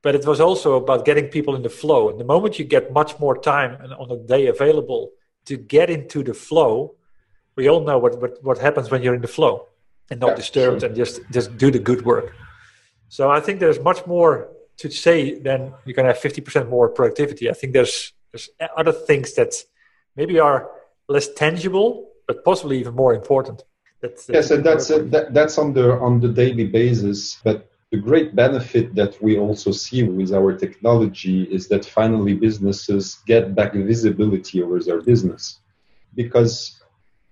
[0.02, 2.10] But it was also about getting people in the flow.
[2.10, 5.12] And the moment you get much more time on a day available
[5.46, 6.96] to get into the flow,
[7.56, 9.68] we all know what, what, what happens when you're in the flow
[10.10, 10.88] and not yeah, disturbed sure.
[10.88, 12.36] and just just do the good work.
[13.10, 17.50] So I think there's much more to say than you can have 50% more productivity.
[17.50, 19.54] I think there's there's other things that
[20.16, 20.70] maybe are
[21.08, 23.64] less tangible, but possibly even more important.
[24.02, 27.40] That's, yes, and that's uh, that, that's on the on the daily basis.
[27.44, 33.20] But the great benefit that we also see with our technology is that finally businesses
[33.28, 35.60] get back visibility over their business.
[36.16, 36.83] Because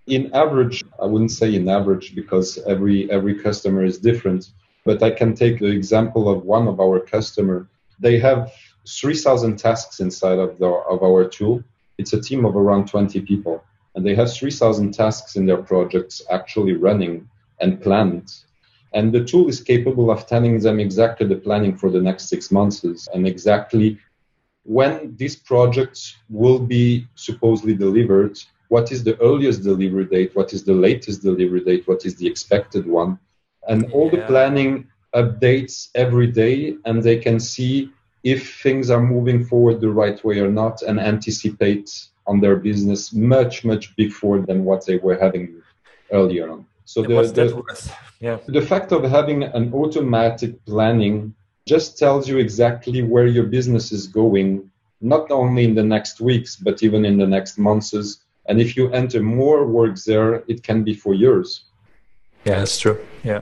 [0.07, 4.51] in average, I wouldn't say in average because every every customer is different,
[4.85, 7.67] but I can take the example of one of our customer.
[7.99, 8.51] They have
[8.87, 11.63] 3,000 tasks inside of the of our tool.
[11.97, 13.63] It's a team of around 20 people,
[13.95, 17.29] and they have 3,000 tasks in their projects actually running
[17.59, 18.31] and planned
[18.93, 22.51] and the tool is capable of telling them exactly the planning for the next six
[22.51, 22.83] months
[23.13, 23.97] and exactly
[24.63, 28.37] when these projects will be supposedly delivered,
[28.71, 32.25] what is the earliest delivery date, what is the latest delivery date, what is the
[32.25, 33.19] expected one.
[33.67, 33.89] And yeah.
[33.95, 37.91] all the planning updates every day, and they can see
[38.23, 41.89] if things are moving forward the right way or not and anticipate
[42.27, 45.61] on their business much, much before than what they were having
[46.13, 46.65] earlier on.
[46.85, 48.37] So the, the, yeah.
[48.47, 51.35] the fact of having an automatic planning
[51.67, 56.55] just tells you exactly where your business is going, not only in the next weeks,
[56.55, 58.20] but even in the next months.
[58.47, 61.65] And if you enter more work there, it can be for years.
[62.45, 62.99] Yeah, that's true.
[63.23, 63.41] Yeah.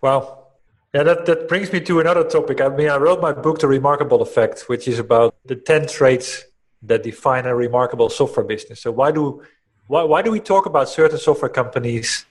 [0.00, 0.52] Well,
[0.94, 2.60] yeah, that, that brings me to another topic.
[2.60, 6.44] I mean, I wrote my book, The Remarkable Effect, which is about the 10 traits
[6.82, 8.80] that define a remarkable software business.
[8.80, 9.42] So why do
[9.88, 12.26] why, why do we talk about certain software companies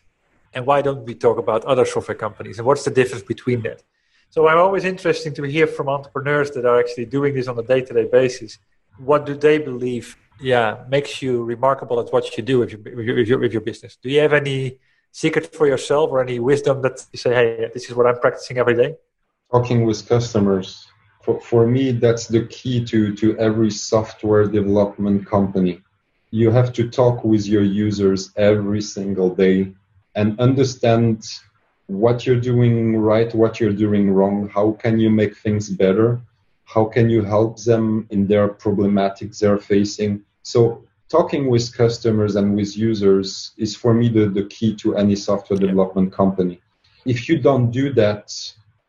[0.54, 3.84] and why don't we talk about other software companies and what's the difference between that
[4.30, 7.64] so i'm always interesting to hear from entrepreneurs that are actually doing this on a
[7.64, 8.60] day-to-day basis
[8.98, 13.28] what do they believe yeah makes you remarkable at what you do with your, with
[13.28, 13.98] your, with your business.
[14.02, 14.80] Do you have any
[15.12, 18.58] secret for yourself or any wisdom that you say hey this is what i'm practicing
[18.58, 18.96] every day
[19.52, 20.88] talking with customers.
[21.24, 25.82] For, for me that's the key to to every software development company.
[26.32, 29.74] You have to talk with your users every single day
[30.16, 31.26] and understand
[31.88, 36.20] what you're doing right, what you're doing wrong, how can you make things better,
[36.66, 40.24] how can you help them in their problematics they're facing.
[40.48, 45.14] So talking with customers and with users is for me the, the key to any
[45.14, 46.62] software development company.
[47.06, 48.26] If you don't do that,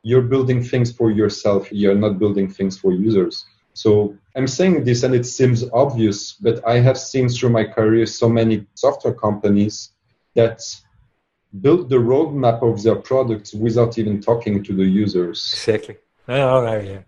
[0.05, 3.45] you're building things for yourself, you're not building things for users.
[3.75, 8.07] So I'm saying this and it seems obvious, but I have seen through my career
[8.07, 9.91] so many software companies
[10.35, 10.61] that
[11.61, 15.39] build the roadmap of their products without even talking to the users.
[15.55, 15.97] Exactly.
[16.29, 17.03] Oh, yeah.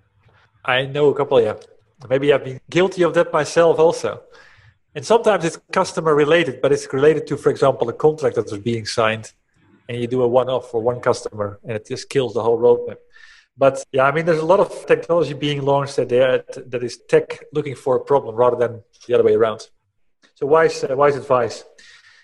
[0.64, 1.54] I know a couple, yeah.
[2.08, 4.22] Maybe I've been guilty of that myself also.
[4.94, 8.58] And sometimes it's customer related, but it's related to, for example, a contract that is
[8.58, 9.32] being signed
[9.88, 12.58] and you do a one off for one customer and it just kills the whole
[12.58, 12.96] roadmap.
[13.56, 16.08] But yeah, I mean, there's a lot of technology being launched that,
[16.70, 19.68] that is tech looking for a problem rather than the other way around.
[20.34, 21.64] So, wise, uh, wise advice.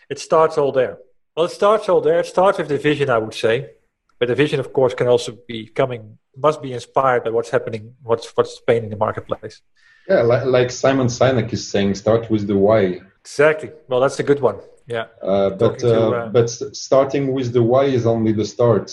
[0.09, 0.99] It starts all there.
[1.37, 2.21] Well, it starts all there.
[2.21, 3.71] It starts with the vision, I would say.
[4.19, 7.95] But the vision, of course, can also be coming, must be inspired by what's happening,
[8.03, 9.61] what's what's paying in the marketplace.
[10.09, 13.01] Yeah, like, like Simon Sinek is saying, start with the why.
[13.23, 13.73] Exactly.
[13.89, 14.59] Well, that's a good one.
[14.87, 15.07] Yeah.
[15.21, 18.93] Uh, but to, uh, uh, but starting with the why is only the start.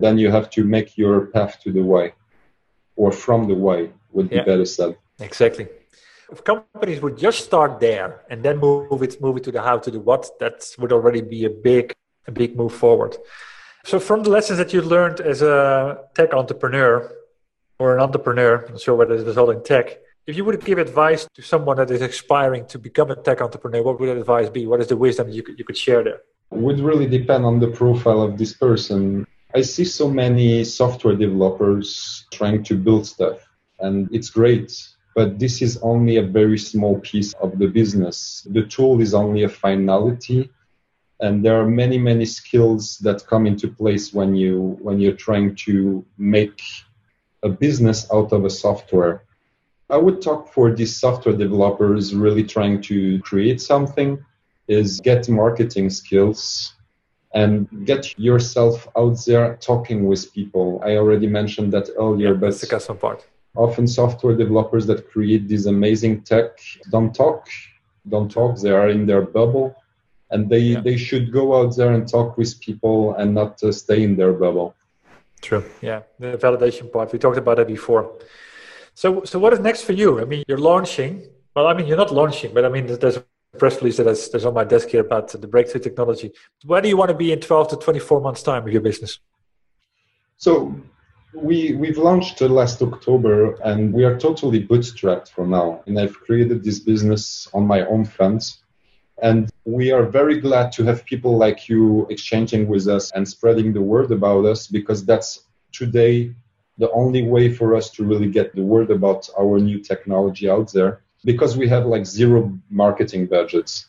[0.00, 2.14] Then you have to make your path to the why,
[2.96, 4.44] or from the why would be yeah.
[4.44, 4.96] better said.
[5.20, 5.68] Exactly
[6.32, 9.78] if companies would just start there and then move it move it to the how
[9.78, 11.92] to the what, that would already be a big
[12.26, 13.16] a big move forward.
[13.84, 17.12] So from the lessons that you learned as a tech entrepreneur
[17.78, 20.62] or an entrepreneur, I'm not sure whether it was all in tech, if you would
[20.64, 24.18] give advice to someone that is aspiring to become a tech entrepreneur, what would that
[24.18, 24.66] advice be?
[24.66, 26.20] What is the wisdom you could, you could share there?
[26.52, 29.26] It would really depend on the profile of this person.
[29.54, 33.38] I see so many software developers trying to build stuff,
[33.80, 34.70] and it's great
[35.14, 38.46] but this is only a very small piece of the business.
[38.50, 40.50] The tool is only a finality
[41.20, 45.54] and there are many many skills that come into place when you when you're trying
[45.54, 46.62] to make
[47.42, 49.24] a business out of a software.
[49.88, 54.24] I would talk for these software developers really trying to create something
[54.68, 56.74] is get marketing skills
[57.34, 60.80] and get yourself out there talking with people.
[60.84, 63.26] I already mentioned that earlier yeah, but the custom part.
[63.56, 66.60] often software developers that create this amazing tech
[66.90, 67.48] don't talk
[68.08, 68.58] don't talk.
[68.58, 69.76] They are in their bubble
[70.30, 70.80] and they yeah.
[70.80, 74.32] they should go out there and talk with people and not uh, stay in their
[74.32, 74.74] bubble.
[75.42, 75.64] True.
[75.80, 76.02] Yeah.
[76.18, 77.12] The validation part.
[77.12, 78.12] We talked about that before.
[78.94, 80.20] So so what is next for you?
[80.20, 81.12] I mean you're launching.
[81.54, 83.24] Well i mean you're not launching but i mean there's a
[83.58, 86.32] press release that's, that's on my desk here about the breakthrough technology.
[86.64, 89.18] Where do you want to be in 12 to 24 months time with your business?
[90.36, 90.74] So
[91.34, 95.82] we we've launched last October and we are totally bootstrapped for now.
[95.86, 98.62] And I've created this business on my own funds.
[99.22, 103.72] And we are very glad to have people like you exchanging with us and spreading
[103.72, 106.34] the word about us because that's today
[106.78, 110.72] the only way for us to really get the word about our new technology out
[110.72, 113.86] there because we have like zero marketing budgets.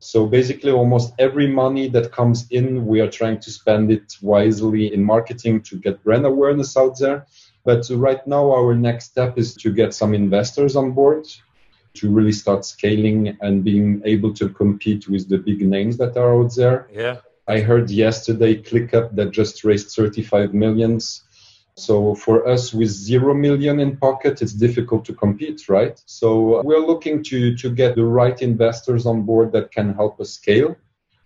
[0.00, 4.92] So basically, almost every money that comes in, we are trying to spend it wisely
[4.92, 7.26] in marketing to get brand awareness out there.
[7.64, 11.26] But right now, our next step is to get some investors on board
[11.94, 16.34] to really start scaling and being able to compete with the big names that are
[16.40, 16.88] out there.
[16.92, 17.18] Yeah.
[17.48, 21.22] I heard yesterday ClickUp that just raised 35 millions.
[21.76, 26.00] So for us with zero million in pocket, it's difficult to compete, right?
[26.06, 30.30] So we're looking to, to get the right investors on board that can help us
[30.30, 30.76] scale.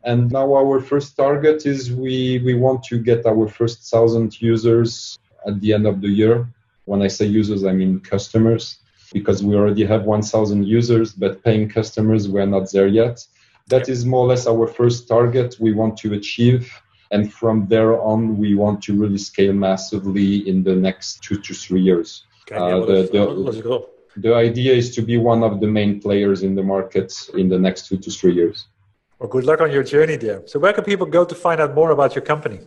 [0.04, 5.18] And now our first target is we, we want to get our first thousand users
[5.46, 6.48] at the end of the year.
[6.84, 8.78] When I say users, I mean customers,
[9.12, 13.24] because we already have 1,000 users, but paying customers, we're not there yet.
[13.68, 16.72] That is more or less our first target we want to achieve.
[17.10, 21.54] And from there on, we want to really scale massively in the next two to
[21.54, 22.24] three years.
[22.42, 23.86] Okay, uh, the, the,
[24.16, 27.58] the idea is to be one of the main players in the market in the
[27.58, 28.66] next two to three years.
[29.18, 30.42] Well, good luck on your journey there.
[30.46, 32.60] So, where can people go to find out more about your company?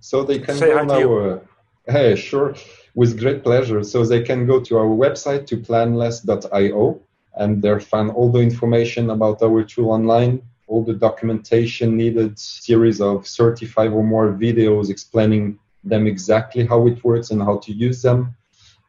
[0.00, 1.40] So they can Say go now.
[1.86, 2.54] Hey, sure,
[2.94, 3.82] with great pleasure.
[3.84, 7.00] So they can go to our website to planless.io
[7.36, 13.00] and there find all the information about our tool online all the documentation needed, series
[13.00, 18.00] of 35 or more videos explaining them exactly how it works and how to use
[18.02, 18.34] them.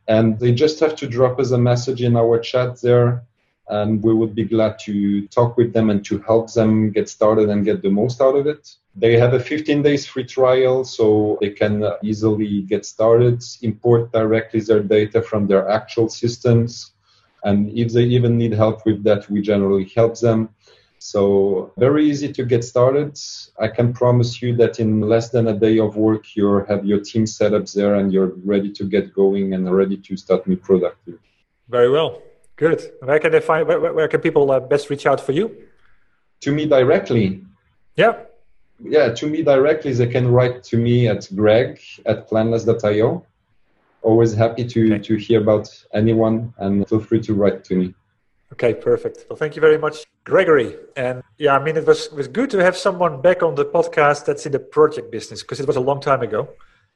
[0.07, 3.23] And they just have to drop us a message in our chat there,
[3.67, 7.49] and we would be glad to talk with them and to help them get started
[7.49, 8.75] and get the most out of it.
[8.97, 14.61] They have a 15 days free trial, so they can easily get started, import directly
[14.61, 16.91] their data from their actual systems.
[17.43, 20.49] And if they even need help with that, we generally help them.
[20.97, 23.19] So very easy to get started.
[23.59, 26.99] I can promise you that in less than a day of work, you have your
[26.99, 30.55] team set up there and you're ready to get going and ready to start new
[30.55, 30.97] product.
[31.69, 32.21] Very well.
[32.55, 32.93] Good.
[33.01, 33.67] Where can they find?
[33.67, 35.55] Where, where can people uh, best reach out for you?
[36.41, 37.43] To me directly.
[37.95, 38.13] Yeah.
[38.83, 43.25] Yeah, to me directly, they can write to me at greg at planless.io.
[44.01, 45.03] Always happy to, okay.
[45.03, 47.93] to hear about anyone and feel free to write to me.
[48.53, 49.25] Okay, perfect.
[49.29, 50.75] Well, thank you very much, Gregory.
[50.95, 53.65] And yeah, I mean, it was it was good to have someone back on the
[53.65, 56.49] podcast that's in the project business because it was a long time ago.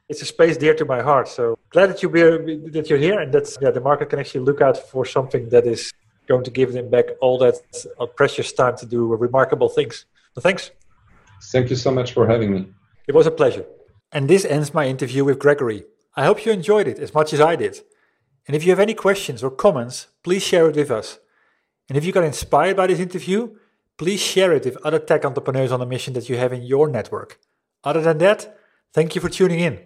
[0.09, 1.27] It's a space dear to my heart.
[1.27, 2.21] So glad that you be,
[2.69, 5.65] that you're here and that yeah, the market can actually look out for something that
[5.65, 5.91] is
[6.27, 7.57] going to give them back all that
[7.99, 10.05] uh, precious time to do remarkable things.
[10.35, 10.71] So thanks.
[11.51, 12.67] Thank you so much for having me.
[13.07, 13.65] It was a pleasure.
[14.11, 15.83] And this ends my interview with Gregory.
[16.15, 17.81] I hope you enjoyed it as much as I did.
[18.47, 21.19] And if you have any questions or comments, please share it with us.
[21.87, 23.55] And if you got inspired by this interview,
[23.97, 26.87] please share it with other tech entrepreneurs on a mission that you have in your
[26.87, 27.39] network.
[27.83, 28.57] Other than that,
[28.93, 29.79] thank you for tuning in.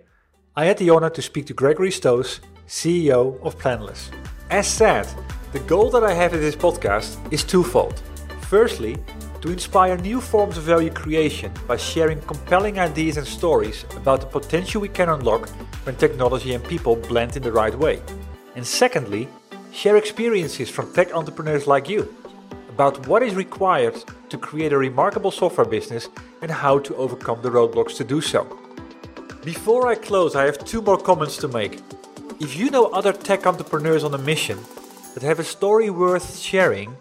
[0.55, 4.11] I had the honor to speak to Gregory Stoes, CEO of Planless.
[4.49, 5.07] As said,
[5.51, 8.01] the goal that I have in this podcast is twofold.
[8.41, 8.97] Firstly,
[9.43, 14.25] to inspire new forms of value creation by sharing compelling ideas and stories about the
[14.25, 15.47] potential we can unlock
[15.85, 18.01] when technology and people blend in the right way.
[18.55, 19.27] And secondly,
[19.73, 22.13] Share experiences from tech entrepreneurs like you
[22.69, 23.95] about what is required
[24.29, 26.09] to create a remarkable software business
[26.43, 28.45] and how to overcome the roadblocks to do so.
[29.43, 31.79] Before I close, I have two more comments to make.
[32.39, 34.59] If you know other tech entrepreneurs on a mission
[35.15, 36.95] that have a story worth sharing,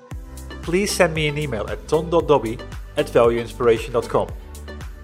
[0.63, 2.61] please send me an email at ton.dobbe
[2.97, 4.29] at valueinspiration.com.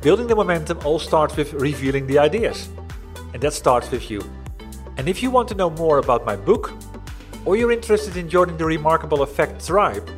[0.01, 2.69] Building the momentum all starts with revealing the ideas,
[3.35, 4.23] and that starts with you.
[4.97, 6.73] And if you want to know more about my book,
[7.45, 10.09] or you're interested in joining the Remarkable Effect tribe,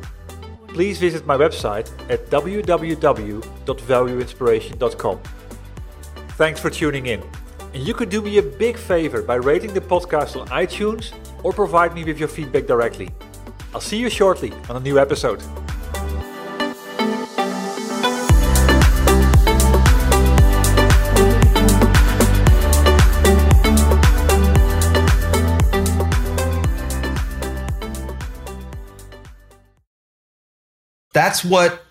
[0.67, 5.19] please visit my website at www.valueinspiration.com.
[6.29, 7.23] Thanks for tuning in.
[7.73, 11.13] And you could do me a big favor by rating the podcast on iTunes
[11.43, 13.09] or provide me with your feedback directly.
[13.73, 15.41] I'll see you shortly on a new episode.
[31.13, 31.83] That's what